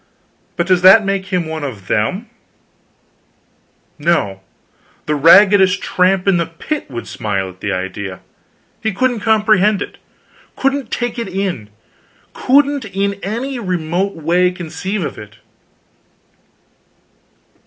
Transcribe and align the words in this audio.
But 0.55 0.65
does 0.65 0.81
that 0.81 1.05
make 1.05 1.27
him 1.27 1.45
one 1.45 1.63
of 1.63 1.85
them? 1.85 2.25
No; 3.99 4.41
the 5.05 5.13
raggedest 5.13 5.79
tramp 5.79 6.27
in 6.27 6.37
the 6.37 6.47
pit 6.47 6.89
would 6.89 7.05
smile 7.07 7.47
at 7.49 7.59
the 7.61 7.71
idea. 7.71 8.21
He 8.81 8.93
couldn't 8.93 9.19
comprehend 9.19 9.79
it; 9.79 9.99
couldn't 10.55 10.89
take 10.89 11.19
it 11.19 11.27
in; 11.27 11.69
couldn't 12.33 12.85
in 12.85 13.13
any 13.21 13.59
remote 13.59 14.15
way 14.15 14.49
conceive 14.49 15.05
of 15.05 15.19
it. 15.19 15.37